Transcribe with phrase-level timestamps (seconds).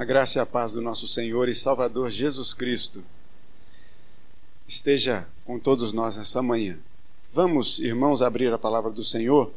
[0.00, 3.04] A graça e a paz do nosso Senhor e Salvador Jesus Cristo
[4.66, 6.78] esteja com todos nós nessa manhã.
[7.34, 9.52] Vamos, irmãos, abrir a palavra do Senhor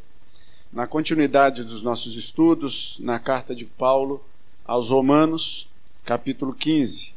[0.69, 4.21] na continuidade dos nossos estudos na carta de Paulo
[4.65, 5.65] aos Romanos,
[6.03, 7.15] capítulo 15.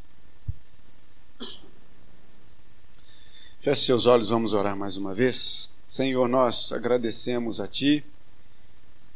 [3.60, 5.68] Feche seus olhos, vamos orar mais uma vez.
[5.88, 8.04] Senhor, nós agradecemos a Ti,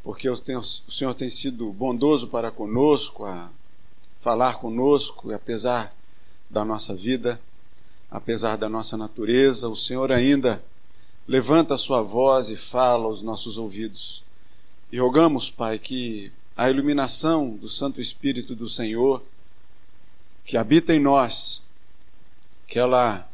[0.03, 3.53] porque o Senhor tem sido bondoso para conosco, a
[4.21, 5.95] falar conosco, apesar
[6.49, 7.41] da nossa vida,
[8.11, 10.63] apesar da nossa natureza, o Senhor ainda
[11.27, 14.25] levanta a sua voz e fala aos nossos ouvidos.
[14.91, 19.23] E rogamos, Pai, que a iluminação do Santo Espírito do Senhor,
[20.45, 21.63] que habita em nós,
[22.67, 23.27] que ela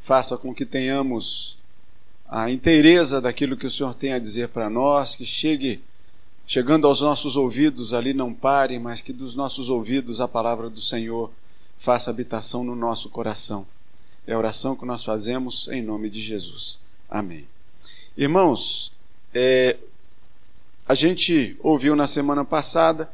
[0.00, 1.56] faça com que tenhamos
[2.26, 5.82] a inteireza daquilo que o Senhor tem a dizer para nós, que chegue
[6.46, 10.80] chegando aos nossos ouvidos ali não pare, mas que dos nossos ouvidos a palavra do
[10.80, 11.30] Senhor
[11.78, 13.66] faça habitação no nosso coração.
[14.26, 16.80] É a oração que nós fazemos em nome de Jesus.
[17.10, 17.46] Amém.
[18.16, 18.92] Irmãos,
[19.34, 19.76] é,
[20.86, 23.10] a gente ouviu na semana passada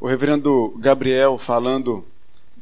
[0.00, 2.04] o reverendo Gabriel falando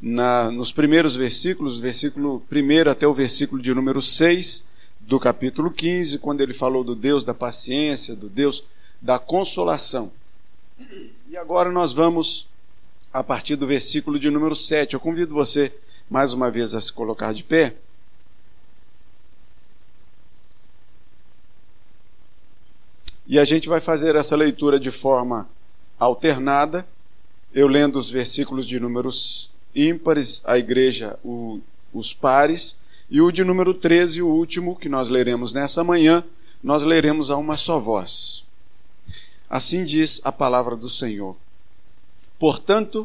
[0.00, 4.68] na, nos primeiros versículos, versículo 1 até o versículo de número 6
[5.00, 8.64] do capítulo 15, quando ele falou do Deus da paciência, do Deus
[9.00, 10.10] da consolação.
[11.28, 12.48] E agora nós vamos
[13.12, 14.94] a partir do versículo de número 7.
[14.94, 15.72] Eu convido você
[16.08, 17.74] mais uma vez a se colocar de pé.
[23.26, 25.48] E a gente vai fazer essa leitura de forma
[26.00, 26.84] alternada,
[27.54, 31.60] eu lendo os versículos de números ímpares, a igreja o,
[31.92, 32.76] os pares,
[33.08, 36.24] e o de número 13, o último, que nós leremos nessa manhã,
[36.62, 38.44] nós leremos a uma só voz.
[39.50, 41.36] Assim diz a palavra do Senhor.
[42.38, 43.04] Portanto,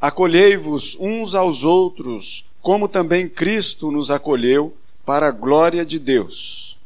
[0.00, 6.76] acolhei-vos uns aos outros, como também Cristo nos acolheu, para a glória de Deus.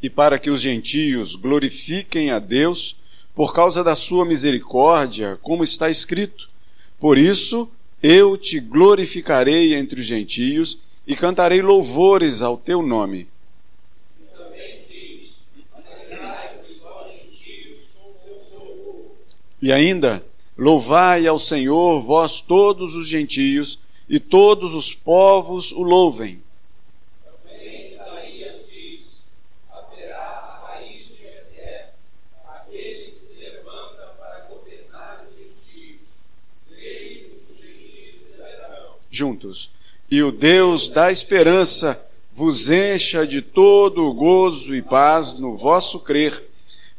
[0.00, 2.96] E para que os gentios glorifiquem a Deus
[3.34, 6.48] por causa da sua misericórdia, como está escrito.
[6.98, 7.68] Por isso
[8.02, 13.28] eu te glorificarei entre os gentios e cantarei louvores ao teu nome.
[19.60, 20.24] E ainda,
[20.58, 23.78] louvai ao Senhor, vós todos os gentios,
[24.08, 26.42] e todos os povos o louvem.
[39.12, 39.70] Juntos.
[40.10, 46.00] E o Deus da esperança vos encha de todo o gozo e paz no vosso
[46.00, 46.42] crer,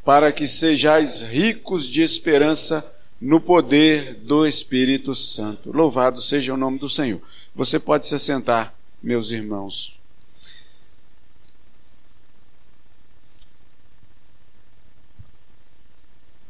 [0.04, 2.84] para que sejais ricos de esperança
[3.20, 5.72] no poder do Espírito Santo.
[5.72, 7.20] Louvado seja o nome do Senhor.
[7.54, 9.98] Você pode se sentar, meus irmãos.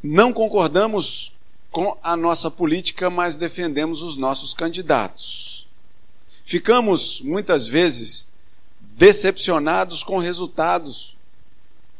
[0.02, 1.32] Não concordamos
[1.70, 5.53] com a nossa política, mas defendemos os nossos candidatos.
[6.44, 8.28] Ficamos muitas vezes
[8.80, 11.16] decepcionados com resultados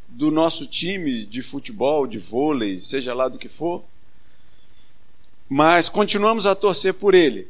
[0.07, 3.83] do nosso time de futebol, de vôlei, seja lá do que for,
[5.49, 7.47] mas continuamos a torcer por ele.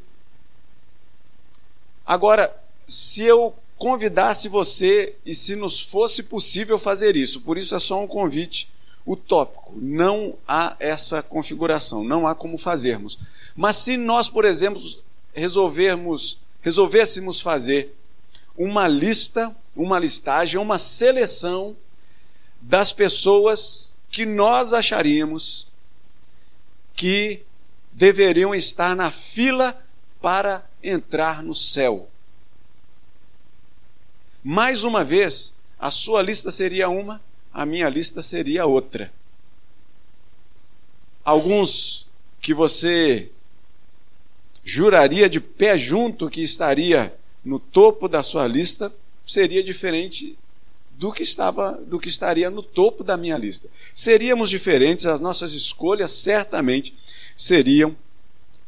[2.05, 2.55] Agora,
[2.85, 8.01] se eu convidasse você e se nos fosse possível fazer isso, por isso é só
[8.01, 8.69] um convite
[9.05, 13.19] utópico, não há essa configuração, não há como fazermos.
[13.55, 14.81] Mas se nós, por exemplo,
[15.33, 17.95] resolvermos resolvêssemos fazer
[18.57, 21.77] uma lista, uma listagem, uma seleção
[22.59, 25.67] das pessoas que nós acharíamos
[26.95, 27.43] que
[27.91, 29.79] deveriam estar na fila
[30.19, 32.09] para entrar no céu.
[34.43, 37.21] Mais uma vez, a sua lista seria uma,
[37.53, 39.13] a minha lista seria outra.
[41.23, 42.07] Alguns
[42.41, 43.29] que você
[44.65, 47.13] juraria de pé junto que estaria
[47.45, 48.91] no topo da sua lista,
[49.25, 50.35] seria diferente
[50.97, 53.69] do que estava, do que estaria no topo da minha lista.
[53.93, 56.95] Seríamos diferentes, as nossas escolhas certamente
[57.35, 57.95] seriam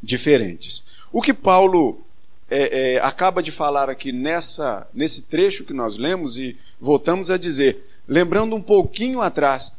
[0.02, 0.84] diferentes.
[1.12, 2.02] O que Paulo
[2.50, 7.38] é, é, acaba de falar aqui nessa, nesse trecho que nós lemos e voltamos a
[7.38, 9.72] dizer, lembrando um pouquinho atrás,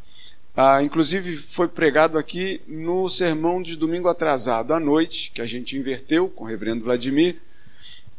[0.60, 5.76] ah, inclusive foi pregado aqui no sermão de domingo atrasado à noite, que a gente
[5.76, 7.36] inverteu com o reverendo Vladimir.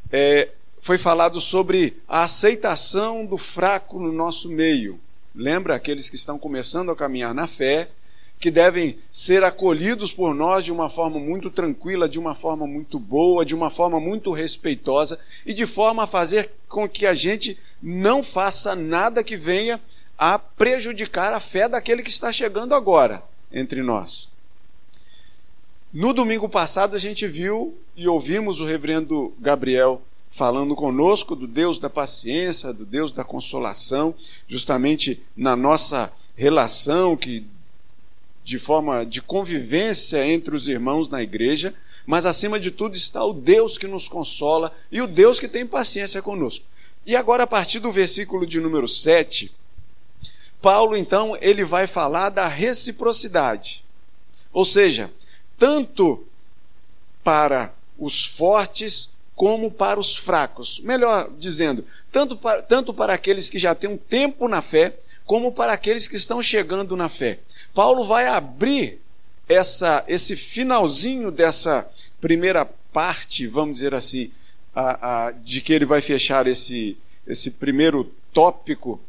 [0.10, 0.48] é,
[0.80, 4.98] foi falado sobre a aceitação do fraco no nosso meio.
[5.36, 7.90] Lembra aqueles que estão começando a caminhar na fé,
[8.40, 12.98] que devem ser acolhidos por nós de uma forma muito tranquila, de uma forma muito
[12.98, 17.60] boa, de uma forma muito respeitosa e de forma a fazer com que a gente
[17.84, 19.78] não faça nada que venha
[20.20, 24.28] a prejudicar a fé daquele que está chegando agora entre nós.
[25.94, 31.80] No domingo passado a gente viu e ouvimos o reverendo Gabriel falando conosco do Deus
[31.80, 34.14] da paciência, do Deus da consolação,
[34.46, 37.46] justamente na nossa relação que
[38.44, 41.74] de forma de convivência entre os irmãos na igreja,
[42.06, 45.66] mas acima de tudo está o Deus que nos consola e o Deus que tem
[45.66, 46.66] paciência conosco.
[47.06, 49.52] E agora a partir do versículo de número 7,
[50.62, 53.84] Paulo então ele vai falar da reciprocidade.
[54.52, 55.12] Ou seja,
[55.58, 56.26] tanto
[57.24, 60.80] para os fortes como para os fracos.
[60.80, 64.96] Melhor dizendo, tanto para, tanto para aqueles que já têm um tempo na fé,
[65.26, 67.40] como para aqueles que estão chegando na fé.
[67.74, 69.00] Paulo vai abrir
[69.48, 71.90] essa, esse finalzinho dessa
[72.20, 74.32] primeira parte, vamos dizer assim,
[74.76, 79.00] a, a, de que ele vai fechar esse, esse primeiro tópico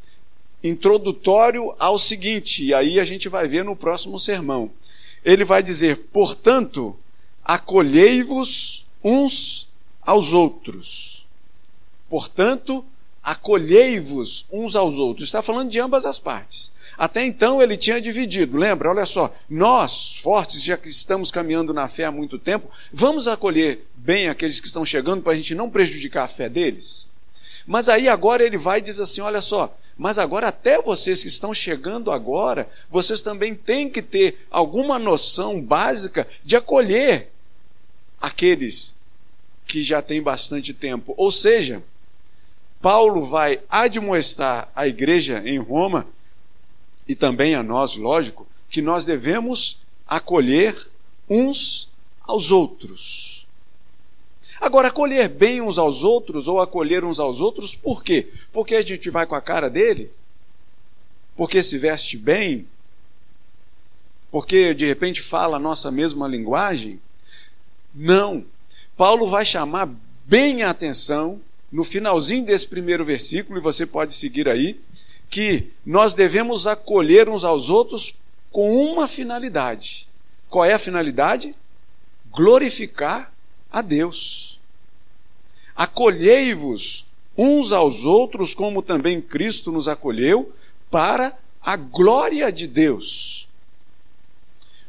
[0.62, 4.71] introdutório ao seguinte, e aí a gente vai ver no próximo sermão
[5.25, 6.97] ele vai dizer: portanto,
[7.45, 9.69] acolhei-vos uns
[10.01, 11.27] aos outros.
[12.09, 12.85] Portanto,
[13.23, 15.29] acolhei-vos uns aos outros.
[15.29, 16.73] Está falando de ambas as partes.
[16.99, 18.59] Até então ele tinha dividido.
[18.59, 18.91] Lembra?
[18.91, 23.87] Olha só, nós, fortes, já que estamos caminhando na fé há muito tempo, vamos acolher
[23.95, 27.09] bem aqueles que estão chegando para a gente não prejudicar a fé deles?
[27.67, 31.29] Mas aí agora ele vai e diz assim: olha só, mas agora, até vocês que
[31.29, 37.29] estão chegando agora, vocês também têm que ter alguma noção básica de acolher
[38.19, 38.94] aqueles
[39.67, 41.12] que já têm bastante tempo.
[41.19, 41.82] Ou seja,
[42.81, 46.06] Paulo vai admoestar a igreja em Roma,
[47.06, 50.75] e também a nós, lógico, que nós devemos acolher
[51.29, 51.91] uns
[52.23, 53.30] aos outros.
[54.61, 58.29] Agora, acolher bem uns aos outros ou acolher uns aos outros, por quê?
[58.53, 60.11] Porque a gente vai com a cara dele?
[61.35, 62.67] Porque se veste bem?
[64.31, 67.01] Porque de repente fala a nossa mesma linguagem?
[67.95, 68.45] Não.
[68.97, 69.89] Paulo vai chamar
[70.27, 71.41] bem a atenção
[71.73, 74.79] no finalzinho desse primeiro versículo, e você pode seguir aí,
[75.31, 78.15] que nós devemos acolher uns aos outros
[78.51, 80.07] com uma finalidade.
[80.49, 81.55] Qual é a finalidade?
[82.31, 83.33] Glorificar
[83.71, 84.50] a Deus.
[85.81, 90.53] Acolhei-vos uns aos outros, como também Cristo nos acolheu,
[90.91, 93.49] para a glória de Deus.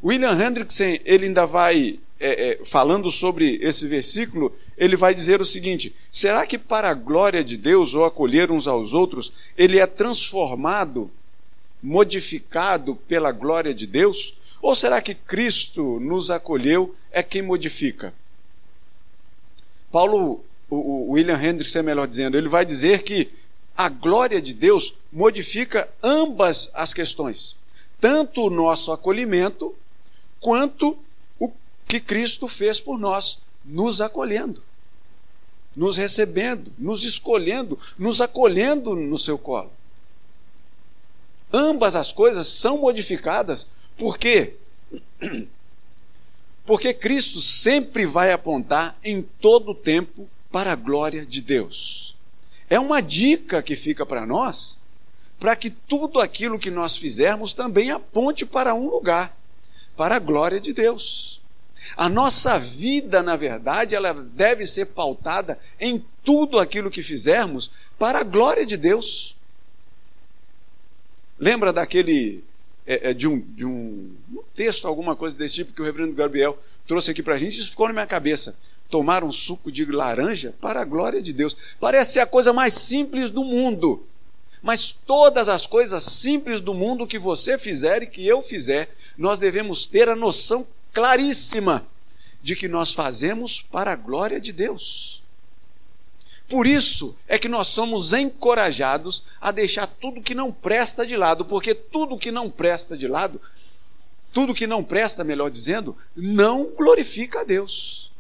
[0.04, 5.46] William Hendrickson, ele ainda vai, é, é, falando sobre esse versículo, ele vai dizer o
[5.46, 9.88] seguinte: será que para a glória de Deus, ou acolher uns aos outros, ele é
[9.88, 11.10] transformado,
[11.82, 14.34] modificado pela glória de Deus?
[14.62, 18.14] Ou será que Cristo nos acolheu é quem modifica?
[19.90, 23.30] Paulo o, William Hendricks é melhor dizendo, ele vai dizer que
[23.76, 27.58] a glória de Deus modifica ambas as questões,
[28.00, 29.76] tanto o nosso acolhimento
[30.40, 30.98] quanto
[31.38, 31.52] o
[31.86, 34.64] que Cristo fez por nós, nos acolhendo,
[35.76, 39.72] nos recebendo, nos escolhendo, nos acolhendo no seu colo.
[41.52, 44.56] Ambas as coisas são modificadas, por quê?
[46.66, 52.16] Porque Cristo sempre vai apontar em todo o tempo para a glória de Deus.
[52.70, 54.78] É uma dica que fica para nós,
[55.40, 59.36] para que tudo aquilo que nós fizermos também aponte para um lugar,
[59.98, 61.42] para a glória de Deus.
[61.98, 68.20] A nossa vida, na verdade, ela deve ser pautada em tudo aquilo que fizermos para
[68.20, 69.36] a glória de Deus.
[71.40, 72.44] Lembra daquele
[72.86, 76.14] é, é, de, um, de um, um, texto, alguma coisa desse tipo que o reverendo
[76.14, 77.60] Gabriel trouxe aqui para a gente?
[77.60, 78.56] Isso ficou na minha cabeça
[78.92, 81.56] tomar um suco de laranja para a glória de Deus.
[81.80, 84.06] Parece a coisa mais simples do mundo.
[84.62, 89.40] Mas todas as coisas simples do mundo que você fizer e que eu fizer, nós
[89.40, 91.88] devemos ter a noção claríssima
[92.44, 95.24] de que nós fazemos para a glória de Deus.
[96.48, 101.46] Por isso é que nós somos encorajados a deixar tudo que não presta de lado,
[101.46, 103.40] porque tudo que não presta de lado,
[104.34, 108.11] tudo que não presta, melhor dizendo, não glorifica a Deus.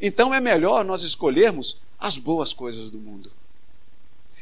[0.00, 3.32] Então é melhor nós escolhermos as boas coisas do mundo.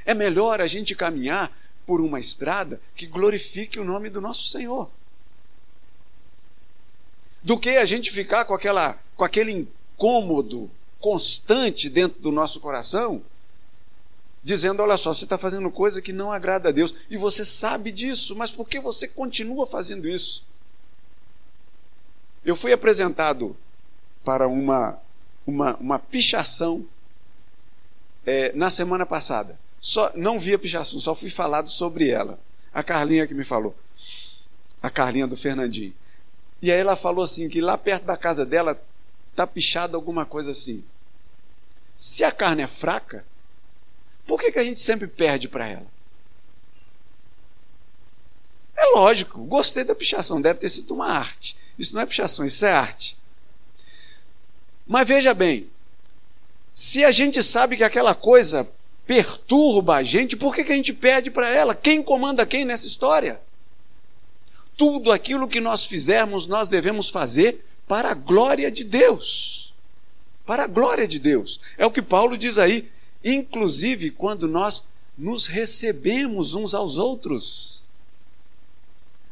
[0.04, 4.90] É melhor a gente caminhar por uma estrada que glorifique o nome do nosso Senhor.
[7.42, 10.70] Do que a gente ficar com, aquela, com aquele incômodo
[11.00, 13.22] constante dentro do nosso coração,
[14.42, 17.92] dizendo: olha só, você está fazendo coisa que não agrada a Deus, e você sabe
[17.92, 20.44] disso, mas por que você continua fazendo isso?
[22.44, 23.56] Eu fui apresentado
[24.24, 24.98] para uma,
[25.46, 26.84] uma, uma pichação
[28.26, 29.58] é, na semana passada.
[29.80, 32.38] Só não vi a pichação, só fui falado sobre ela.
[32.74, 33.74] A Carlinha que me falou.
[34.82, 35.94] A Carlinha do Fernandinho.
[36.60, 38.80] E aí ela falou assim que lá perto da casa dela
[39.34, 40.82] tá pichado alguma coisa assim.
[41.94, 43.24] Se a carne é fraca,
[44.26, 45.86] por que, que a gente sempre perde para ela?
[48.76, 51.56] É lógico, gostei da pichação, deve ter sido uma arte.
[51.78, 53.16] Isso não é pichação, isso é arte.
[54.86, 55.68] Mas veja bem,
[56.72, 58.68] se a gente sabe que aquela coisa
[59.06, 61.74] perturba a gente, por que, que a gente pede para ela?
[61.74, 63.40] Quem comanda quem nessa história?
[64.76, 69.72] Tudo aquilo que nós fizermos, nós devemos fazer para a glória de Deus.
[70.44, 71.60] Para a glória de Deus.
[71.78, 72.88] É o que Paulo diz aí,
[73.24, 74.84] inclusive quando nós
[75.16, 77.80] nos recebemos uns aos outros.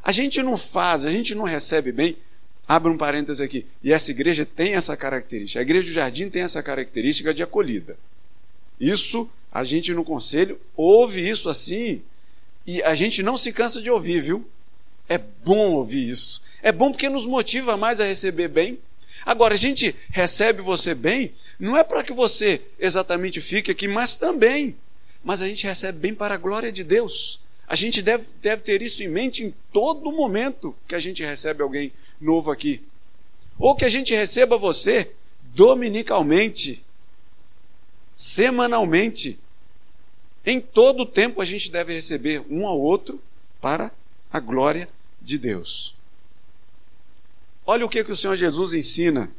[0.03, 2.17] A gente não faz, a gente não recebe bem.
[2.67, 3.67] Abre um parêntese aqui.
[3.83, 5.61] E essa igreja tem essa característica.
[5.61, 7.97] A igreja do jardim tem essa característica de acolhida.
[8.81, 12.03] Isso a gente no conselho ouve isso assim
[12.67, 14.49] e a gente não se cansa de ouvir, viu?
[15.09, 16.43] É bom ouvir isso.
[16.63, 18.79] É bom porque nos motiva mais a receber bem.
[19.25, 24.17] Agora, a gente recebe você bem, não é para que você exatamente fique aqui, mas
[24.17, 24.77] também.
[25.23, 27.41] Mas a gente recebe bem para a glória de Deus.
[27.67, 31.63] A gente deve, deve ter isso em mente em todo momento que a gente recebe
[31.63, 32.83] alguém novo aqui.
[33.59, 35.13] Ou que a gente receba você
[35.55, 36.85] dominicalmente,
[38.15, 39.39] semanalmente.
[40.45, 43.21] Em todo o tempo a gente deve receber um ao outro
[43.61, 43.91] para
[44.31, 44.89] a glória
[45.23, 45.95] de Deus.
[47.65, 49.31] Olha o que, que o Senhor Jesus ensina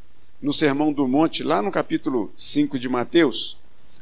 [0.41, 3.57] no Sermão do Monte, lá no capítulo 5 de Mateus,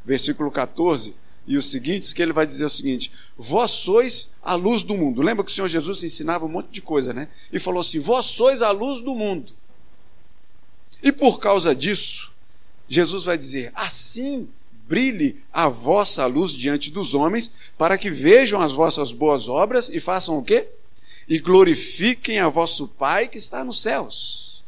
[0.05, 1.15] versículo 14,
[1.45, 5.21] e os seguintes, que ele vai dizer o seguinte: Vós sois a luz do mundo.
[5.21, 7.27] Lembra que o Senhor Jesus ensinava um monte de coisa, né?
[7.51, 9.51] E falou assim: Vós sois a luz do mundo.
[11.01, 12.31] E por causa disso,
[12.87, 14.47] Jesus vai dizer: Assim
[14.87, 19.99] brilhe a vossa luz diante dos homens, para que vejam as vossas boas obras e
[19.99, 20.67] façam o quê?
[21.27, 24.63] E glorifiquem a vosso Pai que está nos céus.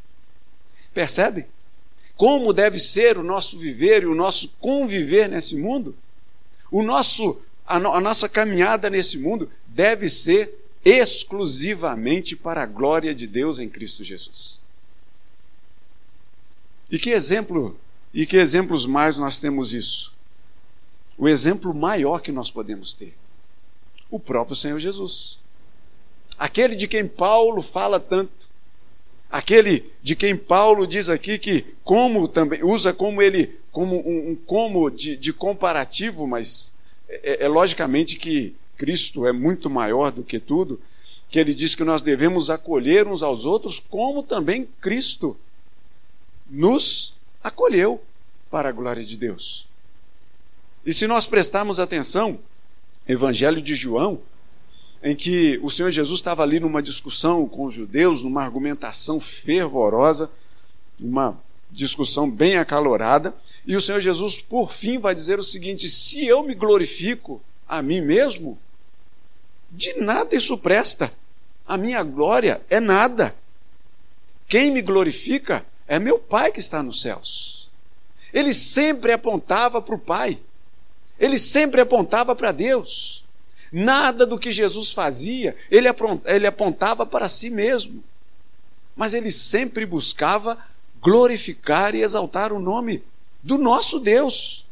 [0.94, 1.46] Percebe?
[2.16, 5.96] Como deve ser o nosso viver e o nosso conviver nesse mundo?
[6.76, 10.54] O nosso, a, no, a nossa caminhada nesse mundo deve ser
[10.84, 14.60] exclusivamente para a glória de Deus em Cristo Jesus.
[16.92, 17.80] E que exemplo,
[18.14, 20.14] e que exemplos mais nós temos isso?
[21.18, 23.16] O exemplo maior que nós podemos ter,
[24.12, 25.40] o próprio Senhor Jesus.
[26.38, 28.50] Aquele de quem Paulo fala tanto,
[29.30, 34.36] aquele de quem Paulo diz aqui que como também usa como ele como um, um
[34.36, 36.76] como de, de, comparativo, mas
[37.10, 40.80] é, é, é logicamente que Cristo é muito maior do que tudo,
[41.30, 45.36] que ele diz que nós devemos acolher uns aos outros, como também Cristo
[46.50, 48.02] nos acolheu
[48.50, 49.68] para a glória de Deus.
[50.86, 52.40] E se nós prestarmos atenção,
[53.08, 54.22] Evangelho de João,
[55.04, 60.32] em que o Senhor Jesus estava ali numa discussão com os judeus, numa argumentação fervorosa,
[61.00, 61.38] uma
[61.72, 63.34] discussão bem acalorada,
[63.66, 67.82] e o Senhor Jesus, por fim, vai dizer o seguinte: se eu me glorifico a
[67.82, 68.58] mim mesmo,
[69.72, 71.12] de nada isso presta.
[71.68, 73.36] A minha glória é nada.
[74.48, 77.68] Quem me glorifica é meu Pai que está nos céus.
[78.32, 80.38] Ele sempre apontava para o Pai.
[81.20, 83.25] Ele sempre apontava para Deus.
[83.72, 88.04] Nada do que Jesus fazia, ele apontava para si mesmo.
[88.96, 90.58] Mas ele sempre buscava
[91.02, 93.04] glorificar e exaltar o nome
[93.44, 94.66] do nosso Deus,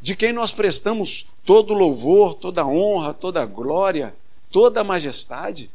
[0.00, 4.14] de quem nós prestamos todo louvor, toda honra, toda glória,
[4.52, 5.70] toda majestade.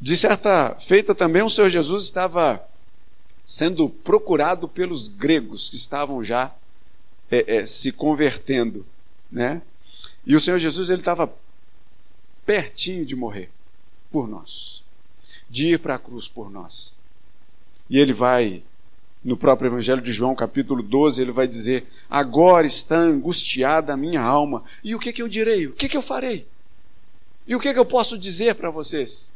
[0.00, 2.62] De certa feita também o Senhor Jesus estava
[3.44, 6.52] sendo procurado pelos gregos que estavam já
[7.30, 8.86] é, é, se convertendo,
[9.30, 9.62] né?
[10.24, 11.32] E o Senhor Jesus ele estava
[12.44, 13.50] pertinho de morrer
[14.10, 14.82] por nós,
[15.48, 16.92] de ir para a cruz por nós.
[17.88, 18.62] E ele vai
[19.24, 24.20] no próprio Evangelho de João, capítulo 12, ele vai dizer: Agora está angustiada a minha
[24.20, 24.62] alma.
[24.84, 25.66] E o que, que eu direi?
[25.66, 26.46] O que, que eu farei?
[27.46, 29.32] E o que, que eu posso dizer para vocês?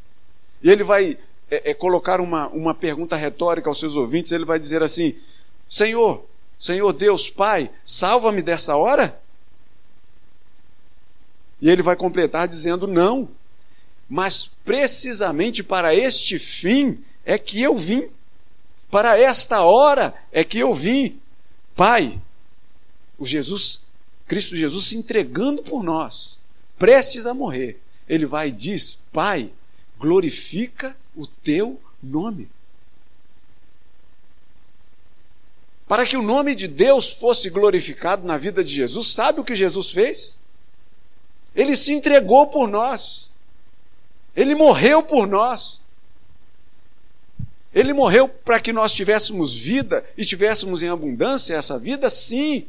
[0.63, 1.17] E ele vai
[1.49, 5.15] é, é, colocar uma, uma pergunta retórica aos seus ouvintes, ele vai dizer assim:
[5.67, 6.25] Senhor,
[6.61, 9.19] Senhor Deus Pai, salva-me dessa hora?
[11.59, 13.27] E ele vai completar dizendo: Não,
[14.07, 18.07] mas precisamente para este fim é que eu vim,
[18.91, 21.19] Para esta hora é que eu vim.
[21.75, 22.21] Pai,
[23.17, 23.81] o Jesus,
[24.27, 26.37] Cristo Jesus se entregando por nós,
[26.77, 27.81] prestes a morrer.
[28.07, 29.49] Ele vai e diz: Pai,
[29.97, 32.47] glorifica o teu nome.
[35.91, 39.53] Para que o nome de Deus fosse glorificado na vida de Jesus, sabe o que
[39.53, 40.39] Jesus fez?
[41.53, 43.29] Ele se entregou por nós.
[44.33, 45.81] Ele morreu por nós.
[47.75, 52.65] Ele morreu para que nós tivéssemos vida e tivéssemos em abundância essa vida, sim.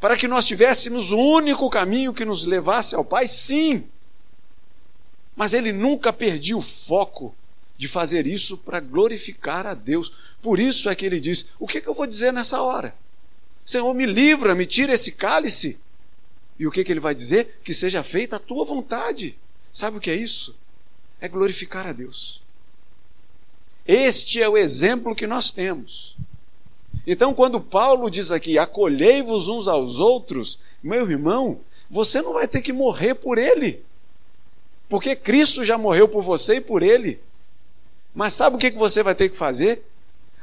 [0.00, 3.84] Para que nós tivéssemos o único caminho que nos levasse ao Pai, sim.
[5.36, 7.32] Mas ele nunca perdia o foco
[7.76, 10.12] de fazer isso para glorificar a Deus.
[10.40, 12.94] Por isso é que ele diz: O que, que eu vou dizer nessa hora?
[13.64, 15.78] Senhor, me livra, me tira esse cálice.
[16.58, 17.60] E o que, que ele vai dizer?
[17.64, 19.36] Que seja feita a tua vontade.
[19.72, 20.56] Sabe o que é isso?
[21.20, 22.40] É glorificar a Deus.
[23.86, 26.16] Este é o exemplo que nós temos.
[27.06, 32.62] Então, quando Paulo diz aqui, acolhei-vos uns aos outros, meu irmão, você não vai ter
[32.62, 33.82] que morrer por ele,
[34.88, 37.20] porque Cristo já morreu por você e por ele.
[38.14, 39.84] Mas sabe o que você vai ter que fazer?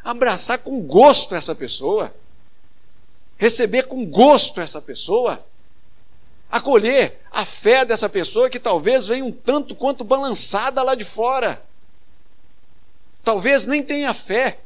[0.03, 2.13] Abraçar com gosto essa pessoa,
[3.37, 5.43] receber com gosto essa pessoa,
[6.51, 11.63] acolher a fé dessa pessoa que talvez venha um tanto quanto balançada lá de fora.
[13.23, 14.59] Talvez nem tenha fé,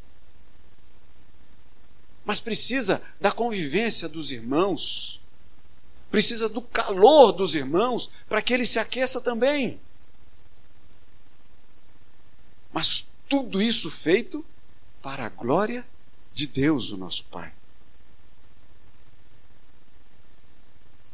[2.25, 5.21] mas precisa da convivência dos irmãos,
[6.09, 9.79] precisa do calor dos irmãos para que ele se aqueça também.
[12.75, 14.45] Mas tudo isso feito
[15.01, 15.87] para a glória
[16.33, 17.53] de Deus, o nosso Pai.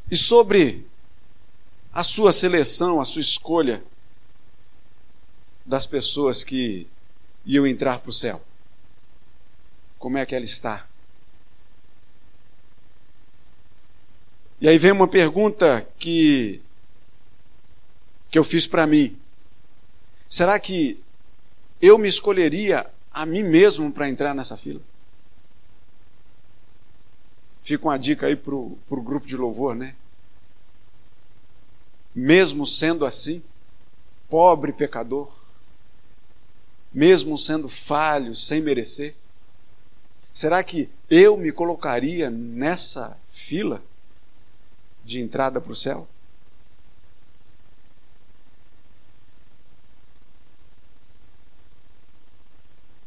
[0.10, 0.88] E sobre
[1.94, 3.84] a sua seleção, a sua escolha
[5.64, 6.88] das pessoas que
[7.46, 8.44] iam entrar para o céu.
[10.00, 10.88] Como é que ela está?
[14.60, 16.60] E aí vem uma pergunta que
[18.32, 19.16] que eu fiz para mim.
[20.28, 21.01] Será que
[21.82, 24.82] eu me escolheria a mim mesmo para entrar nessa fila?
[27.64, 29.96] Fica uma dica aí para o grupo de louvor, né?
[32.14, 33.42] mesmo sendo assim,
[34.30, 35.32] pobre pecador,
[36.94, 39.16] mesmo sendo falho, sem merecer?
[40.32, 43.82] Será que eu me colocaria nessa fila
[45.04, 46.08] de entrada para o céu?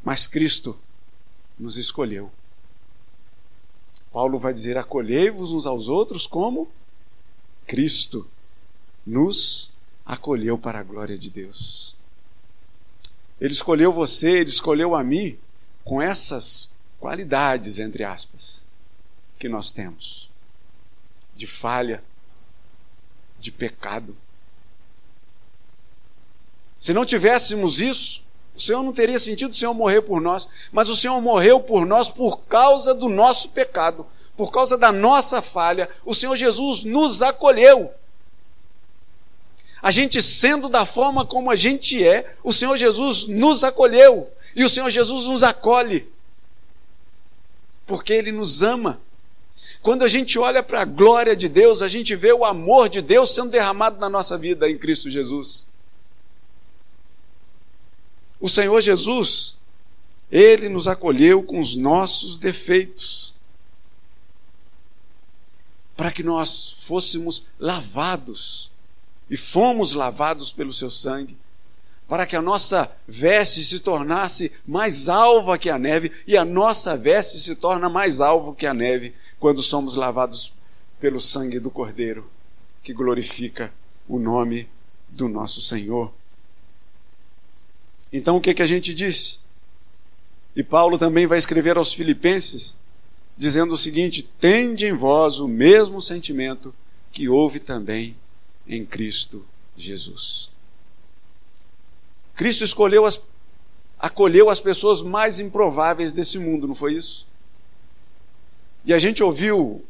[0.04, 0.78] Mas Cristo
[1.58, 2.30] nos escolheu.
[4.12, 6.70] Paulo vai dizer: acolhei-vos uns aos outros como
[7.66, 8.28] Cristo
[9.06, 9.72] nos
[10.04, 11.96] acolheu para a glória de Deus.
[13.40, 15.38] Ele escolheu você, ele escolheu a mim
[15.84, 18.62] com essas qualidades, entre aspas,
[19.38, 20.28] que nós temos:
[21.34, 22.04] de falha,
[23.40, 24.16] de pecado.
[26.78, 28.23] Se não tivéssemos isso,
[28.56, 31.84] o Senhor não teria sentido o Senhor morrer por nós, mas o Senhor morreu por
[31.84, 35.88] nós por causa do nosso pecado, por causa da nossa falha.
[36.04, 37.92] O Senhor Jesus nos acolheu
[39.84, 44.64] a gente sendo da forma como a gente é, o Senhor Jesus nos acolheu e
[44.64, 46.08] o Senhor Jesus nos acolhe,
[47.86, 48.98] porque Ele nos ama.
[49.82, 53.02] Quando a gente olha para a glória de Deus, a gente vê o amor de
[53.02, 55.66] Deus sendo derramado na nossa vida em Cristo Jesus.
[58.44, 59.56] O Senhor Jesus,
[60.30, 63.32] Ele nos acolheu com os nossos defeitos,
[65.96, 68.70] para que nós fôssemos lavados
[69.30, 71.34] e fomos lavados pelo seu sangue,
[72.06, 76.98] para que a nossa veste se tornasse mais alva que a neve, e a nossa
[76.98, 80.52] veste se torna mais alva que a neve quando somos lavados
[81.00, 82.30] pelo sangue do Cordeiro,
[82.82, 83.72] que glorifica
[84.06, 84.68] o nome
[85.08, 86.12] do nosso Senhor.
[88.16, 89.40] Então o que, que a gente diz?
[90.54, 92.76] E Paulo também vai escrever aos Filipenses,
[93.36, 96.72] dizendo o seguinte: tende em vós o mesmo sentimento
[97.10, 98.14] que houve também
[98.68, 99.44] em Cristo
[99.76, 100.48] Jesus.
[102.36, 103.20] Cristo escolheu as,
[103.98, 107.26] acolheu as pessoas mais improváveis desse mundo, não foi isso?
[108.84, 109.84] E a gente ouviu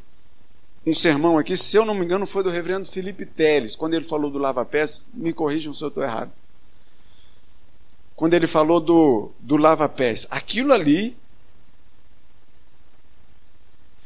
[0.87, 4.05] um sermão aqui, se eu não me engano, foi do reverendo Felipe Teles, quando ele
[4.07, 6.33] falou do lava-pés, me corrijam se eu estou errado.
[8.17, 11.17] Quando ele falou do, do lava-pés, aquilo ali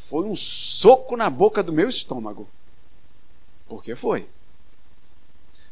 [0.08, 2.48] foi um soco na boca do meu estômago.
[3.68, 4.26] Porque foi.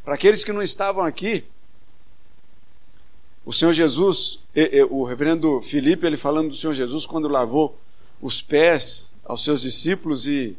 [0.04, 1.44] Para aqueles que não estavam aqui,
[3.46, 4.40] O Senhor Jesus,
[4.90, 7.78] o reverendo Felipe, ele falando do Senhor Jesus quando lavou
[8.20, 10.56] os pés aos seus discípulos e,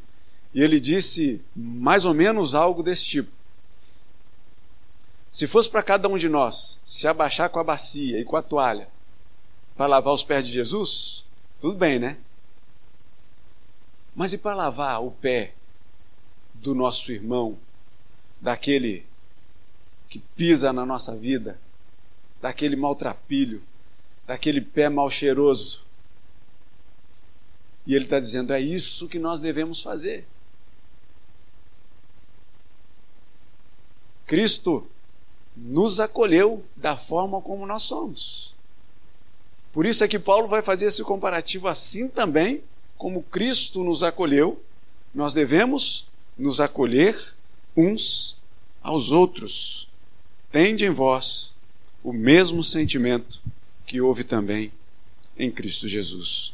[0.53, 3.29] e ele disse mais ou menos algo desse tipo.
[5.38, 8.41] Se fosse para cada um de nós se abaixar com a bacia e com a
[8.41, 8.89] toalha
[9.76, 11.23] para lavar os pés de Jesus,
[11.60, 12.17] tudo bem, né?
[14.15, 15.54] Mas e para lavar o pé
[16.56, 17.56] do nosso irmão,
[18.41, 19.06] daquele
[20.10, 21.60] que pisa na nossa vida,
[22.41, 23.62] daquele maltrapilho,
[24.26, 25.86] daquele pé mal cheiroso?
[27.86, 30.26] E ele está dizendo: é isso que nós devemos fazer.
[34.26, 34.89] Cristo
[35.65, 38.54] nos acolheu da forma como nós somos.
[39.74, 42.62] Por isso é que Paulo vai fazer esse comparativo assim também,
[42.98, 44.62] como Cristo nos acolheu,
[45.13, 47.34] nós devemos nos acolher
[47.76, 48.38] uns
[48.82, 49.88] aos outros.
[50.52, 51.52] Tende em vós
[52.04, 53.39] o mesmo sentimento
[53.86, 54.72] que houve também
[55.38, 56.54] em Cristo Jesus.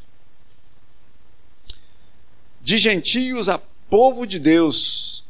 [2.62, 5.24] De gentios a povo de Deus,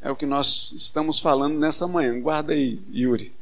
[0.00, 2.20] é o que nós estamos falando nessa manhã.
[2.20, 3.32] Guarda aí, Yuri.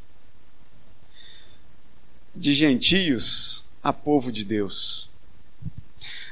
[2.35, 5.09] De gentios a povo de Deus.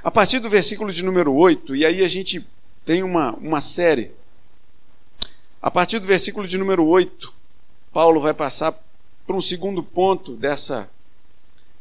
[0.03, 2.47] A partir do versículo de número 8, e aí a gente
[2.85, 4.11] tem uma, uma série.
[5.63, 7.33] A partir do versículo de número 8,
[7.93, 8.73] Paulo vai passar
[9.27, 10.89] para um segundo ponto dessa,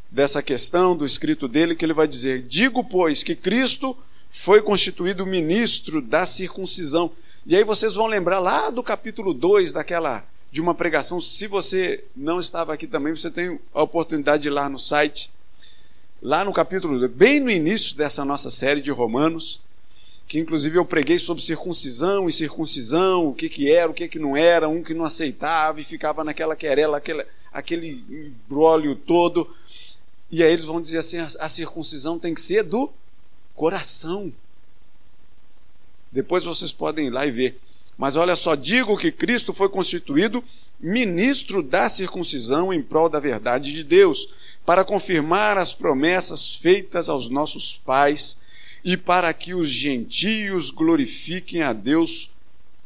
[0.10, 3.98] dessa questão do escrito dele, que ele vai dizer: Digo, pois, que Cristo
[4.32, 7.12] foi constituído ministro da circuncisão
[7.46, 11.20] e aí vocês vão lembrar lá do capítulo 2 daquela de uma pregação.
[11.20, 15.30] Se você não estava aqui também, você tem a oportunidade de ir lá no site.
[16.22, 19.60] Lá no capítulo, bem no início dessa nossa série de Romanos,
[20.26, 24.20] que inclusive eu preguei sobre circuncisão e circuncisão, o que, que era, o que, que
[24.20, 28.04] não era, um que não aceitava e ficava naquela querela, aquele, aquele
[28.48, 29.54] embrólio todo.
[30.32, 32.90] E aí eles vão dizer assim: a circuncisão tem que ser do
[33.54, 34.32] coração.
[36.14, 37.60] Depois vocês podem ir lá e ver.
[37.98, 40.44] Mas olha só, digo que Cristo foi constituído
[40.80, 44.30] ministro da circuncisão em prol da verdade de Deus,
[44.66, 48.38] para confirmar as promessas feitas aos nossos pais
[48.84, 52.30] e para que os gentios glorifiquem a Deus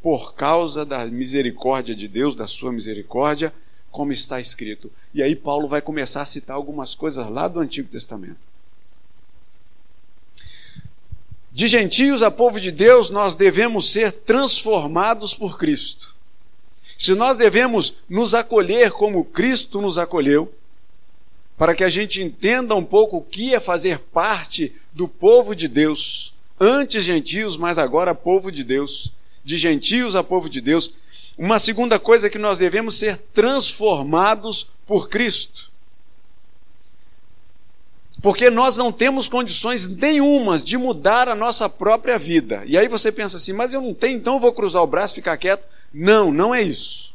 [0.01, 3.53] por causa da misericórdia de Deus, da sua misericórdia,
[3.91, 4.91] como está escrito.
[5.13, 8.46] E aí Paulo vai começar a citar algumas coisas lá do Antigo Testamento.
[11.57, 16.13] De gentios a povo de Deus, nós devemos ser transformados por Cristo.
[16.95, 20.53] Se nós devemos nos acolher como Cristo nos acolheu,
[21.57, 25.67] para que a gente entenda um pouco o que é fazer parte do povo de
[25.67, 29.11] Deus, antes gentios, mas agora povo de Deus,
[29.43, 30.93] de gentios a povo de Deus.
[31.35, 35.71] Uma segunda coisa é que nós devemos ser transformados por Cristo.
[38.21, 42.63] Porque nós não temos condições nenhumas de mudar a nossa própria vida.
[42.65, 45.13] E aí você pensa assim, mas eu não tenho, então eu vou cruzar o braço
[45.13, 45.63] e ficar quieto.
[45.93, 47.13] Não, não é isso.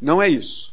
[0.00, 0.72] Não é isso.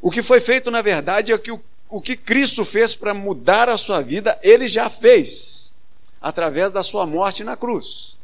[0.00, 3.68] O que foi feito, na verdade, é que o, o que Cristo fez para mudar
[3.68, 5.72] a sua vida, ele já fez,
[6.20, 8.14] através da sua morte na cruz.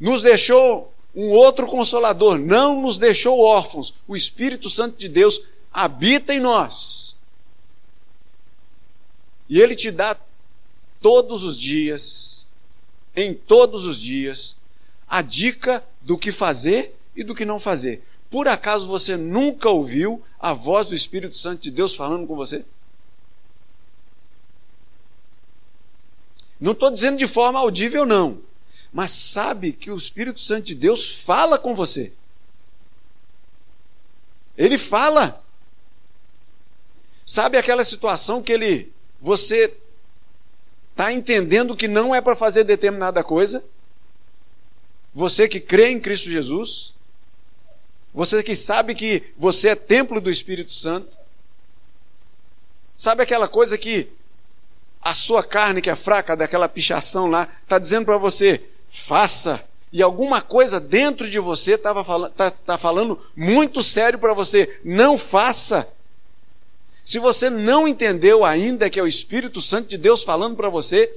[0.00, 3.94] Nos deixou um outro consolador, não nos deixou órfãos.
[4.08, 5.40] O Espírito Santo de Deus
[5.72, 7.11] habita em nós
[9.52, 10.16] e Ele te dá
[10.98, 12.46] todos os dias,
[13.14, 14.56] em todos os dias,
[15.06, 18.02] a dica do que fazer e do que não fazer.
[18.30, 22.64] Por acaso você nunca ouviu a voz do Espírito Santo de Deus falando com você?
[26.58, 28.38] Não estou dizendo de forma audível, não.
[28.90, 32.10] Mas sabe que o Espírito Santo de Deus fala com você.
[34.56, 35.44] Ele fala.
[37.22, 38.90] Sabe aquela situação que ele
[39.22, 39.72] você
[40.90, 43.64] está entendendo que não é para fazer determinada coisa?
[45.14, 46.92] Você que crê em Cristo Jesus?
[48.12, 51.16] Você que sabe que você é templo do Espírito Santo?
[52.96, 54.08] Sabe aquela coisa que
[55.00, 59.64] a sua carne que é fraca, daquela pichação lá, está dizendo para você, faça.
[59.92, 64.80] E alguma coisa dentro de você está falando, tá, tá falando muito sério para você,
[64.84, 65.88] não faça.
[67.02, 71.12] Se você não entendeu ainda que é o Espírito Santo de Deus falando para você,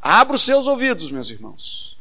[0.00, 1.96] abra os seus ouvidos, meus irmãos.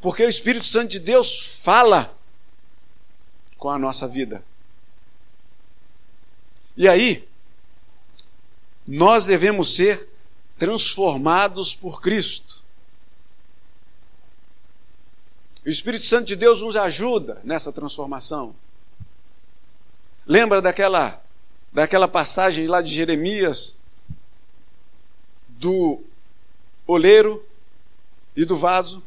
[0.00, 2.16] Porque o Espírito Santo de Deus fala
[3.58, 4.42] com a nossa vida.
[6.76, 7.28] E aí,
[8.86, 10.08] nós devemos ser
[10.58, 12.62] transformados por Cristo.
[15.64, 18.54] O Espírito Santo de Deus nos ajuda nessa transformação.
[20.26, 21.22] Lembra daquela
[21.72, 23.76] daquela passagem lá de Jeremias,
[25.48, 26.00] do
[26.86, 27.44] oleiro
[28.36, 29.02] e do vaso,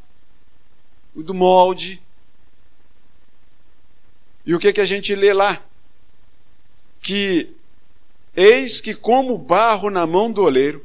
[1.16, 2.02] e do molde.
[4.46, 5.62] E o que, que a gente lê lá?
[7.02, 7.54] Que
[8.36, 10.84] eis que, como barro na mão do oleiro,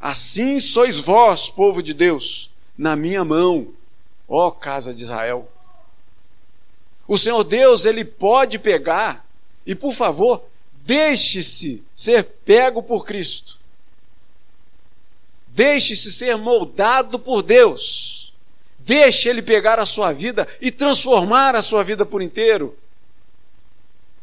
[0.00, 3.68] assim sois vós, povo de Deus, na minha mão,
[4.28, 5.50] ó casa de Israel.
[7.06, 9.24] O Senhor Deus, ele pode pegar,
[9.64, 10.44] e por favor,
[10.86, 13.58] deixe-se ser pego por Cristo.
[15.48, 18.32] Deixe-se ser moldado por Deus.
[18.78, 22.78] Deixe Ele pegar a sua vida e transformar a sua vida por inteiro.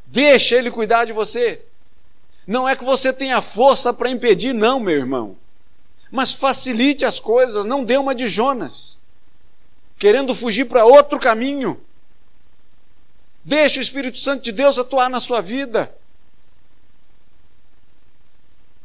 [0.06, 1.62] Deixe Ele cuidar de você.
[2.48, 5.36] Não é que você tenha força para impedir, não, meu irmão.
[6.10, 9.00] Mas facilite as coisas, não dê uma de Jonas,
[9.98, 11.82] querendo fugir para outro caminho.
[13.44, 15.94] Deixe o Espírito Santo de Deus atuar na sua vida.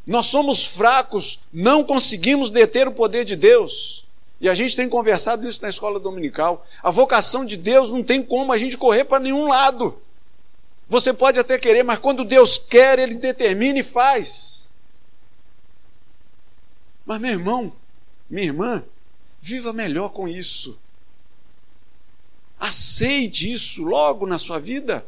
[0.08, 4.06] Nós somos fracos, não conseguimos deter o poder de Deus.
[4.40, 6.66] E a gente tem conversado isso na escola dominical.
[6.82, 10.00] A vocação de Deus não tem como a gente correr para nenhum lado.
[10.88, 14.70] Você pode até querer, mas quando Deus quer, Ele determina e faz.
[17.04, 17.70] Mas, meu irmão,
[18.30, 18.84] minha irmã,
[19.42, 20.78] viva melhor com isso.
[22.58, 25.04] Aceite isso logo na sua vida.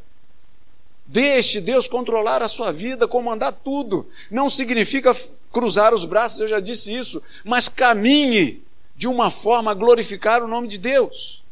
[1.13, 4.09] Deixe Deus controlar a sua vida, comandar tudo.
[4.31, 5.13] Não significa
[5.51, 8.63] cruzar os braços, eu já disse isso, mas caminhe
[8.95, 11.43] de uma forma a glorificar o nome de Deus.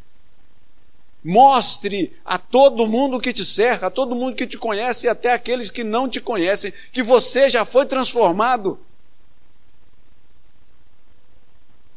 [1.25, 5.33] Mostre a todo mundo que te cerca, a todo mundo que te conhece e até
[5.33, 8.79] aqueles que não te conhecem, que você já foi transformado.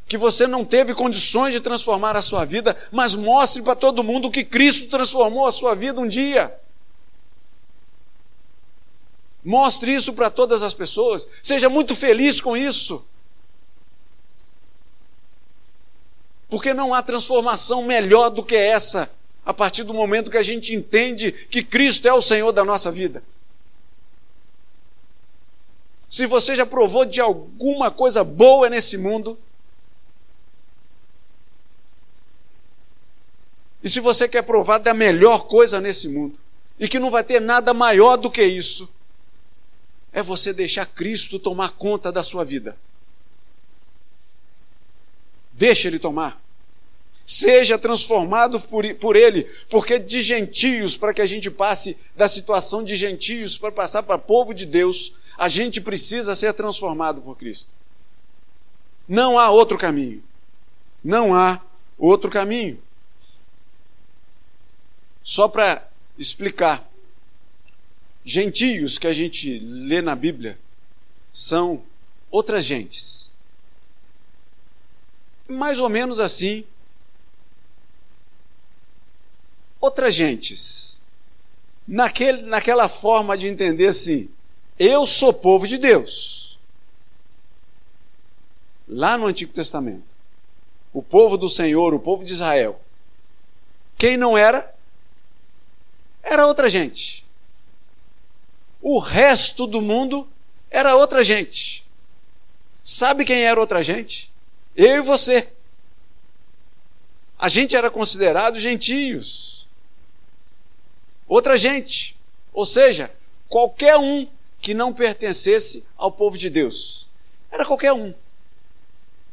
[0.07, 4.31] Que você não teve condições de transformar a sua vida, mas mostre para todo mundo
[4.31, 6.59] que Cristo transformou a sua vida um dia.
[9.43, 11.27] Mostre isso para todas as pessoas.
[11.41, 13.03] Seja muito feliz com isso.
[16.49, 19.09] Porque não há transformação melhor do que essa,
[19.45, 22.91] a partir do momento que a gente entende que Cristo é o Senhor da nossa
[22.91, 23.23] vida.
[26.09, 29.39] Se você já provou de alguma coisa boa nesse mundo,
[33.81, 36.37] e se você quer provar da melhor coisa nesse mundo,
[36.77, 38.89] e que não vai ter nada maior do que isso,
[40.13, 42.77] é você deixar Cristo tomar conta da sua vida.
[45.53, 46.41] Deixa Ele tomar.
[47.25, 52.83] Seja transformado por, por Ele, porque de gentios, para que a gente passe da situação
[52.83, 57.71] de gentios para passar para povo de Deus, a gente precisa ser transformado por Cristo.
[59.07, 60.21] Não há outro caminho.
[61.03, 61.61] Não há
[61.97, 62.79] outro caminho.
[65.23, 66.90] Só para explicar,
[68.23, 70.57] gentios que a gente lê na Bíblia
[71.31, 71.83] são
[72.29, 73.31] outras gentes.
[75.47, 76.65] Mais ou menos assim.
[79.79, 80.99] Outras gentes.
[81.87, 84.29] Naquele, naquela forma de entender assim,
[84.77, 86.57] eu sou povo de Deus.
[88.87, 90.03] Lá no Antigo Testamento.
[90.93, 92.79] O povo do Senhor, o povo de Israel.
[93.97, 94.73] Quem não era?
[96.23, 97.25] Era outra gente.
[98.81, 100.27] O resto do mundo
[100.69, 101.85] era outra gente.
[102.83, 104.31] Sabe quem era outra gente?
[104.75, 105.47] Eu e você.
[107.37, 109.67] A gente era considerado gentios.
[111.27, 112.17] Outra gente.
[112.51, 113.11] Ou seja,
[113.47, 114.27] qualquer um
[114.59, 117.07] que não pertencesse ao povo de Deus.
[117.51, 118.13] Era qualquer um.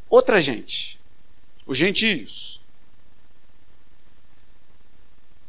[0.09, 0.99] Outra gente.
[1.67, 2.58] Os gentios.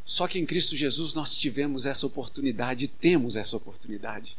[0.10, 4.36] Só que em Cristo Jesus nós tivemos essa oportunidade, temos essa oportunidade.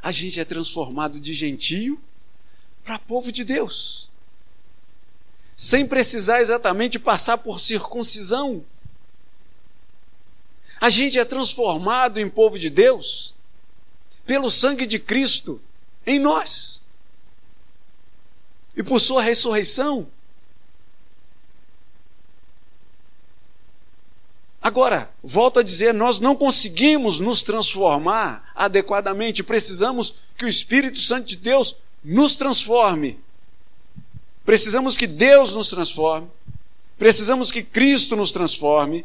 [0.00, 2.00] A gente é transformado de gentio
[2.84, 4.08] para povo de Deus,
[5.56, 8.64] sem precisar exatamente passar por circuncisão.
[10.80, 13.34] A gente é transformado em povo de Deus
[14.24, 15.60] pelo sangue de Cristo
[16.06, 16.80] em nós
[18.76, 20.08] e por Sua ressurreição.
[24.60, 31.26] Agora, volto a dizer, nós não conseguimos nos transformar adequadamente, precisamos que o Espírito Santo
[31.26, 33.18] de Deus nos transforme.
[34.44, 36.28] Precisamos que Deus nos transforme.
[36.98, 39.04] Precisamos que Cristo nos transforme.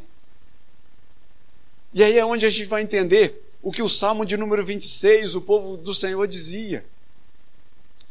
[1.93, 5.35] E aí é onde a gente vai entender o que o Salmo de número 26,
[5.35, 6.85] o povo do Senhor dizia.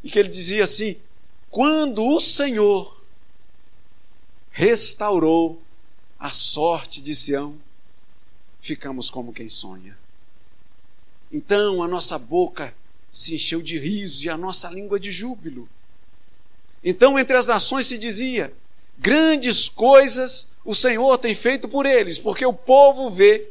[0.05, 0.97] E que ele dizia assim:
[1.51, 2.97] quando o Senhor
[4.51, 5.61] restaurou
[6.23, 7.57] a sorte de Sião,
[8.61, 9.99] ficamos como quem sonha.
[11.33, 12.73] Então a nossa boca
[13.13, 15.69] se encheu de riso e a nossa língua de júbilo.
[16.85, 18.55] Então entre as nações se dizia:
[18.97, 23.49] grandes coisas o Senhor tem feito por eles, porque o povo vê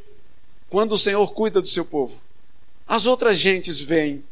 [0.69, 2.17] quando o Senhor cuida do seu povo.
[2.87, 4.23] As outras gentes veem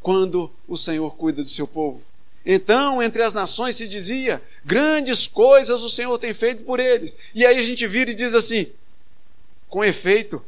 [0.00, 2.02] quando o Senhor cuida do seu povo.
[2.44, 7.16] Então, entre as nações se dizia: grandes coisas o Senhor tem feito por eles.
[7.34, 8.70] E aí a gente vira e diz assim:
[9.68, 10.44] com efeito,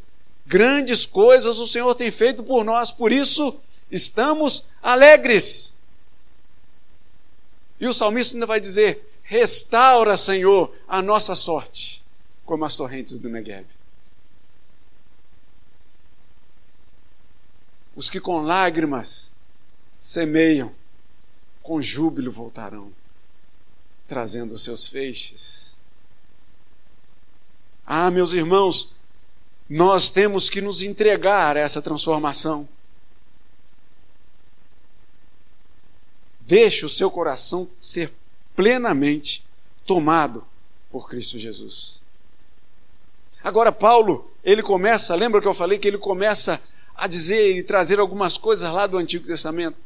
[0.47, 5.75] grandes coisas o Senhor tem feito por nós, por isso estamos alegres.
[7.79, 12.03] E o salmista ainda vai dizer: restaura, Senhor, a nossa sorte,
[12.45, 13.67] como as torrentes do Negev.
[17.95, 19.31] Os que com lágrimas
[20.01, 20.75] semeiam,
[21.63, 22.93] com júbilo voltarão,
[24.09, 25.75] trazendo os seus feixes.
[27.87, 28.95] Ah, meus irmãos,
[29.69, 32.69] nós temos que nos entregar a essa transformação.
[36.41, 38.13] Deixe o seu coração ser
[38.55, 39.45] plenamente
[39.87, 40.45] tomado
[40.91, 42.01] por Cristo Jesus.
[43.43, 46.61] Agora, Paulo, ele começa, lembra que eu falei que ele começa
[46.95, 49.77] a dizer e trazer algumas coisas lá do Antigo Testamento?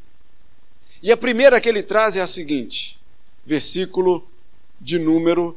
[1.02, 2.98] E a primeira que ele traz é a seguinte,
[3.44, 4.26] versículo
[4.80, 5.56] de número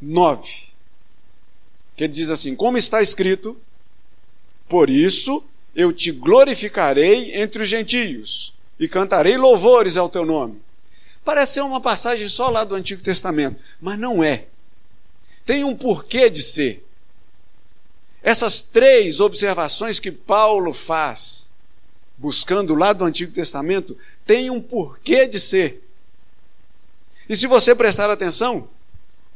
[0.00, 0.64] 9.
[1.96, 3.56] Que ele diz assim: Como está escrito,
[4.68, 10.60] por isso eu te glorificarei entre os gentios e cantarei louvores ao teu nome.
[11.24, 14.46] Parece ser uma passagem só lá do Antigo Testamento, mas não é.
[15.46, 16.84] Tem um porquê de ser.
[18.22, 21.48] Essas três observações que Paulo faz,
[22.16, 25.82] buscando lá do Antigo Testamento, tem um porquê de ser.
[27.28, 28.68] E se você prestar atenção,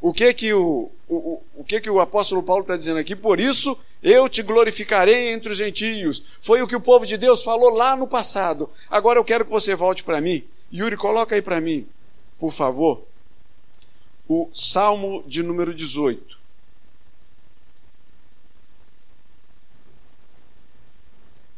[0.01, 3.15] o que que o, o, o que que o apóstolo Paulo está dizendo aqui?
[3.15, 6.23] Por isso eu te glorificarei entre os gentios.
[6.41, 8.69] Foi o que o povo de Deus falou lá no passado.
[8.89, 10.43] Agora eu quero que você volte para mim.
[10.71, 11.87] Yuri, coloca aí para mim,
[12.37, 13.03] por favor,
[14.27, 16.36] o Salmo de número 18.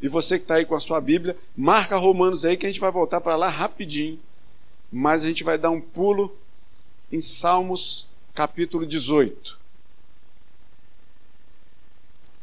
[0.00, 2.80] E você que está aí com a sua Bíblia, marca Romanos aí que a gente
[2.80, 4.18] vai voltar para lá rapidinho.
[4.90, 6.36] Mas a gente vai dar um pulo
[7.12, 9.58] em Salmos capítulo 18.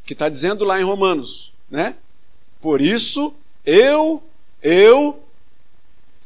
[0.05, 1.95] Que está dizendo lá em Romanos, né?
[2.61, 3.33] Por isso
[3.65, 4.23] eu,
[4.61, 5.21] eu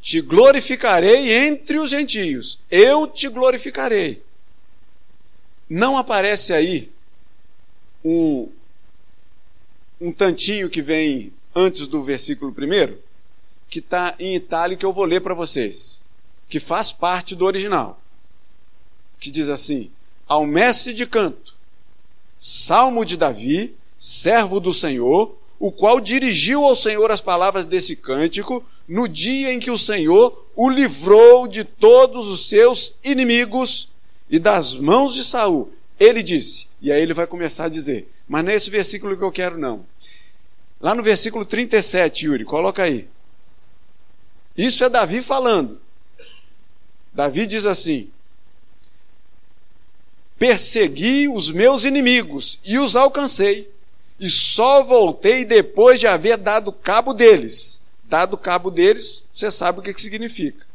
[0.01, 2.59] te glorificarei entre os gentios.
[2.69, 4.21] Eu te glorificarei.
[5.69, 6.91] Não aparece aí
[8.03, 8.49] um,
[10.01, 12.97] um tantinho que vem antes do versículo primeiro,
[13.69, 16.03] que está em itálico que eu vou ler para vocês,
[16.49, 18.01] que faz parte do original,
[19.19, 19.91] que diz assim:
[20.27, 21.53] Ao mestre de canto,
[22.37, 28.65] salmo de Davi, servo do Senhor, o qual dirigiu ao Senhor as palavras desse cântico
[28.87, 33.87] no dia em que o Senhor o livrou de todos os seus inimigos
[34.27, 35.71] e das mãos de Saul.
[35.99, 39.23] Ele disse, e aí ele vai começar a dizer: mas não é esse versículo que
[39.23, 39.85] eu quero, não.
[40.81, 43.07] Lá no versículo 37, Yuri, coloca aí.
[44.57, 45.79] Isso é Davi falando.
[47.13, 48.09] Davi diz assim:
[50.39, 53.69] Persegui os meus inimigos e os alcancei,
[54.19, 57.81] e só voltei depois de haver dado cabo deles.
[58.05, 60.65] Dado cabo deles, você sabe o que, que significa.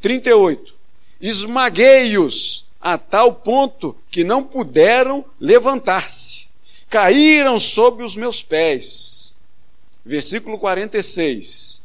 [0.00, 0.74] 38.
[1.20, 6.50] Esmaguei-os a tal ponto que não puderam levantar-se
[6.90, 9.29] caíram sob os meus pés.
[10.04, 11.82] Versículo 46.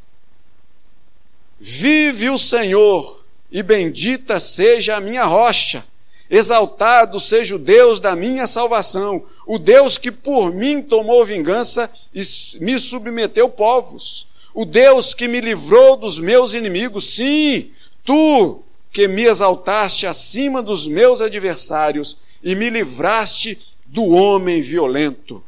[1.59, 5.85] Vive o Senhor, e bendita seja a minha rocha,
[6.29, 12.21] exaltado seja o Deus da minha salvação, o Deus que por mim tomou vingança e
[12.59, 17.71] me submeteu povos, o Deus que me livrou dos meus inimigos, sim,
[18.03, 25.43] tu que me exaltaste acima dos meus adversários e me livraste do homem violento.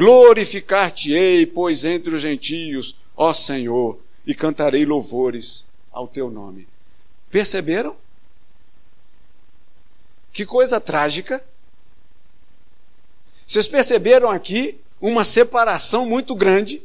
[0.00, 6.66] Glorificar-te-ei, pois, entre os gentios, ó Senhor, e cantarei louvores ao teu nome.
[7.30, 7.94] Perceberam?
[10.32, 11.44] Que coisa trágica.
[13.44, 16.82] Vocês perceberam aqui uma separação muito grande?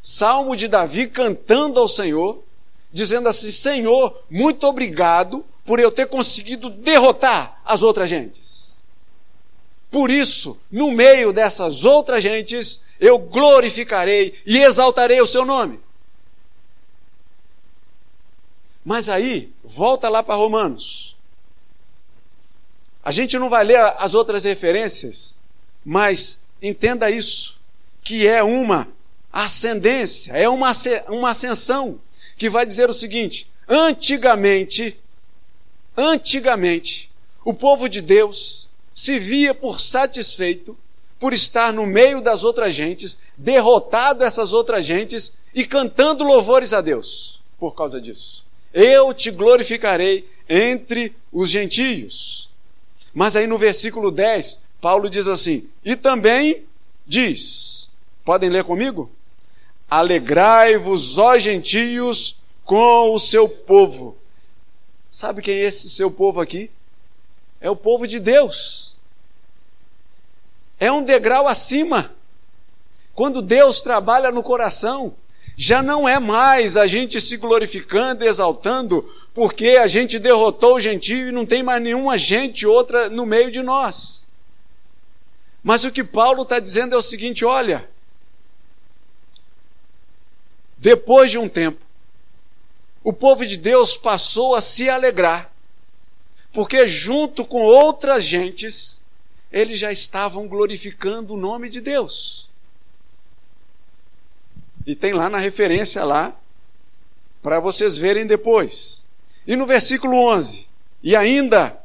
[0.00, 2.42] Salmo de Davi cantando ao Senhor,
[2.90, 8.67] dizendo assim: Senhor, muito obrigado por eu ter conseguido derrotar as outras gentes.
[9.90, 15.80] Por isso, no meio dessas outras gentes, eu glorificarei e exaltarei o seu nome.
[18.84, 21.16] Mas aí, volta lá para Romanos.
[23.02, 25.34] A gente não vai ler as outras referências,
[25.84, 27.58] mas entenda isso.
[28.02, 28.88] que é uma
[29.30, 30.72] ascendência, é uma,
[31.08, 32.00] uma ascensão,
[32.36, 34.98] que vai dizer o seguinte: antigamente,
[35.96, 37.10] antigamente,
[37.44, 38.67] o povo de Deus
[38.98, 40.76] se via por satisfeito
[41.20, 46.80] por estar no meio das outras gentes, derrotado essas outras gentes e cantando louvores a
[46.80, 48.44] Deus por causa disso.
[48.74, 52.50] Eu te glorificarei entre os gentios.
[53.14, 56.64] Mas aí no versículo 10, Paulo diz assim: e também
[57.06, 57.88] diz,
[58.24, 59.08] podem ler comigo?
[59.88, 62.34] Alegrai-vos, ó gentios,
[62.64, 64.16] com o seu povo.
[65.08, 66.68] Sabe quem é esse seu povo aqui?
[67.60, 68.87] É o povo de Deus.
[70.78, 72.14] É um degrau acima.
[73.14, 75.14] Quando Deus trabalha no coração,
[75.56, 81.28] já não é mais a gente se glorificando, exaltando, porque a gente derrotou o gentio
[81.28, 84.28] e não tem mais nenhuma gente outra no meio de nós.
[85.62, 87.88] Mas o que Paulo está dizendo é o seguinte: olha,
[90.76, 91.84] depois de um tempo,
[93.02, 95.52] o povo de Deus passou a se alegrar,
[96.52, 99.02] porque junto com outras gentes,
[99.52, 102.48] eles já estavam glorificando o nome de Deus.
[104.86, 106.34] E tem lá na referência lá,
[107.42, 109.04] para vocês verem depois.
[109.46, 110.66] E no versículo 11,
[111.02, 111.78] e ainda,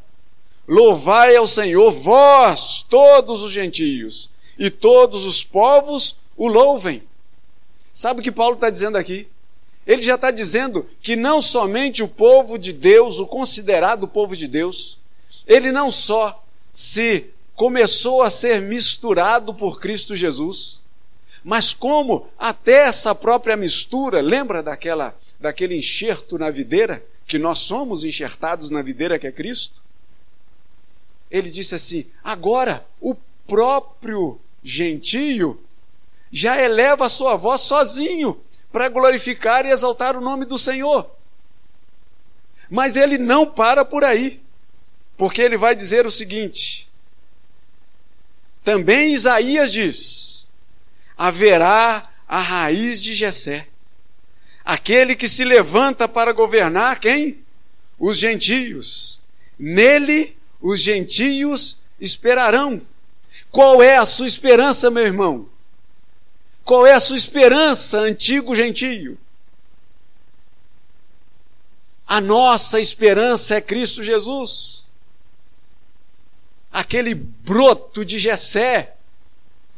[0.68, 7.03] louvai ao Senhor, vós, todos os gentios, e todos os povos o louvem.
[7.91, 9.28] Sabe o que Paulo está dizendo aqui?
[9.86, 14.47] Ele já está dizendo que não somente o povo de Deus, o considerado povo de
[14.47, 14.97] Deus,
[15.45, 16.41] ele não só
[16.72, 20.82] se começou a ser misturado por Cristo Jesus,
[21.43, 28.06] mas como até essa própria mistura, lembra daquela daquele enxerto na videira, que nós somos
[28.06, 29.82] enxertados na videira que é Cristo?
[31.30, 33.14] Ele disse assim: agora o
[33.45, 35.62] próprio gentio
[36.32, 38.41] já eleva a sua voz sozinho
[38.72, 41.10] para glorificar e exaltar o nome do Senhor.
[42.70, 44.41] Mas ele não para por aí,
[45.18, 46.88] porque ele vai dizer o seguinte:
[48.64, 50.47] também Isaías diz:
[51.18, 53.68] haverá a raiz de Jessé,
[54.64, 57.39] aquele que se levanta para governar quem?
[57.99, 59.22] Os gentios.
[59.57, 62.82] Nele os gentios esperarão.
[63.51, 65.47] Qual é a sua esperança, meu irmão?
[66.64, 69.18] Qual é a sua esperança, antigo gentio?
[72.07, 74.83] A nossa esperança é Cristo Jesus.
[76.74, 78.95] Aquele broto de Jessé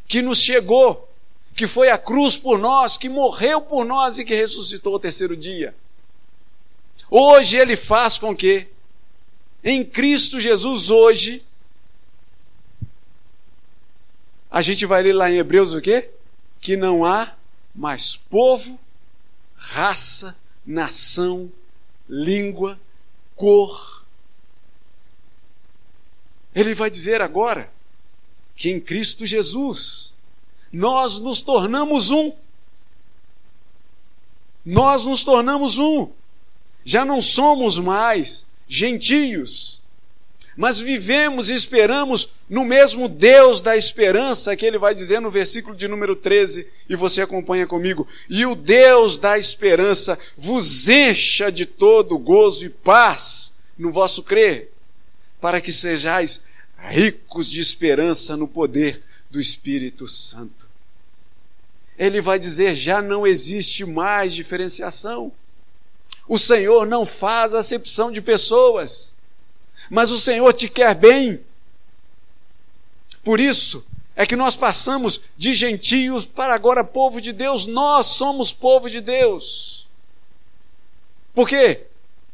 [0.07, 1.07] que nos chegou,
[1.55, 5.37] que foi à cruz por nós, que morreu por nós e que ressuscitou ao terceiro
[5.37, 5.75] dia.
[7.11, 8.67] Hoje ele faz com que
[9.63, 11.43] em Cristo Jesus hoje
[14.49, 16.09] a gente vai ler lá em Hebreus o quê?
[16.65, 17.31] que não há
[17.75, 18.79] mais povo,
[19.55, 20.35] raça,
[20.65, 21.51] nação,
[22.09, 22.79] língua,
[23.35, 23.94] cor.
[26.55, 27.69] Ele vai dizer agora
[28.55, 30.13] que em Cristo Jesus
[30.71, 32.31] nós nos tornamos um.
[34.65, 36.09] Nós nos tornamos um.
[36.83, 39.83] Já não somos mais gentios,
[40.55, 45.75] mas vivemos e esperamos no mesmo Deus da esperança que ele vai dizer no versículo
[45.75, 48.07] de número 13, e você acompanha comigo.
[48.29, 54.71] E o Deus da esperança vos encha de todo gozo e paz no vosso crer,
[55.45, 56.41] para que sejais
[56.89, 60.67] ricos de esperança no poder do Espírito Santo.
[61.95, 65.31] Ele vai dizer: já não existe mais diferenciação.
[66.27, 69.13] O Senhor não faz acepção de pessoas
[69.87, 71.39] mas o Senhor te quer bem.
[73.23, 73.85] Por isso
[74.15, 78.99] é que nós passamos de gentios para agora povo de Deus, nós somos povo de
[78.99, 79.87] Deus.
[81.35, 81.85] Porque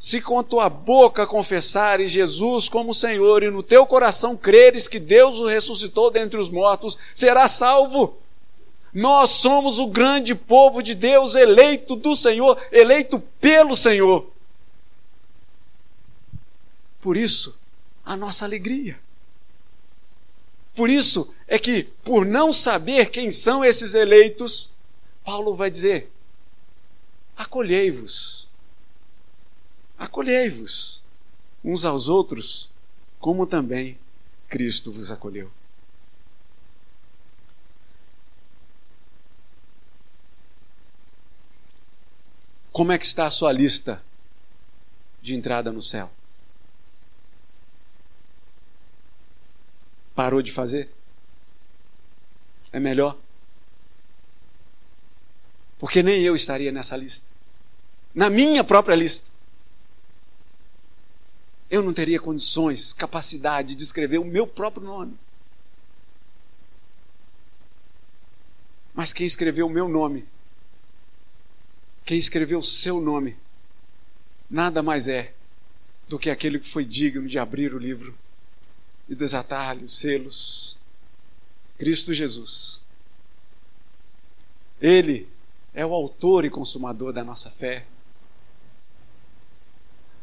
[0.01, 5.39] se com tua boca confessares Jesus como Senhor e no teu coração creres que Deus
[5.39, 8.17] o ressuscitou dentre os mortos, serás salvo.
[8.91, 14.27] Nós somos o grande povo de Deus, eleito do Senhor, eleito pelo Senhor.
[16.99, 17.55] Por isso,
[18.03, 18.99] a nossa alegria.
[20.75, 24.71] Por isso é que, por não saber quem são esses eleitos,
[25.23, 26.11] Paulo vai dizer:
[27.37, 28.40] acolhei-vos,
[30.01, 30.99] acolhei-vos
[31.63, 32.67] uns aos outros,
[33.19, 33.99] como também
[34.49, 35.51] Cristo vos acolheu.
[42.71, 44.03] Como é que está a sua lista
[45.21, 46.09] de entrada no céu?
[50.15, 50.89] Parou de fazer?
[52.73, 53.17] É melhor?
[55.77, 57.27] Porque nem eu estaria nessa lista.
[58.15, 59.30] Na minha própria lista.
[61.71, 65.17] Eu não teria condições, capacidade de escrever o meu próprio nome.
[68.93, 70.25] Mas quem escreveu o meu nome,
[72.05, 73.37] quem escreveu o seu nome,
[74.49, 75.33] nada mais é
[76.09, 78.13] do que aquele que foi digno de abrir o livro
[79.07, 80.77] e desatar-lhe os selos.
[81.77, 82.81] Cristo Jesus.
[84.81, 85.25] Ele
[85.73, 87.85] é o autor e consumador da nossa fé.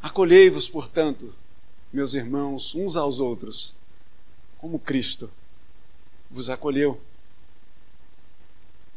[0.03, 1.35] Acolhei-vos, portanto,
[1.93, 3.75] meus irmãos, uns aos outros,
[4.59, 5.31] como Cristo
[6.31, 7.01] vos acolheu.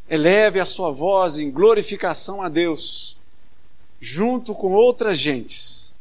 [0.10, 3.18] Eleve a sua voz em glorificação a Deus,
[3.99, 5.95] junto com outras gentes,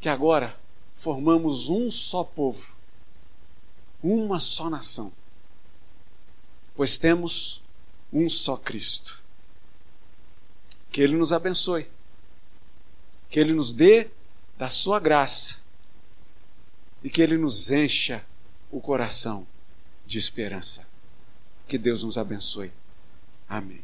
[0.00, 0.58] que agora
[0.96, 2.74] formamos um só povo,
[4.02, 5.10] uma só nação,
[6.76, 7.62] pois temos
[8.12, 9.22] um só Cristo.
[10.90, 11.88] Que Ele nos abençoe,
[13.32, 14.10] que Ele nos dê
[14.58, 15.56] da Sua graça
[17.02, 18.22] e que Ele nos encha
[18.70, 19.46] o coração
[20.06, 20.86] de esperança.
[21.66, 22.70] Que Deus nos abençoe.
[23.48, 23.82] Amém.